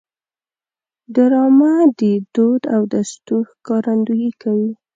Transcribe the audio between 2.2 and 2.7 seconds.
دود